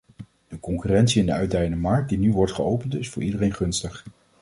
[0.47, 4.05] De concurrentie en de uitdijende markt die nu wordt geopend, is voor iedereen gunstig.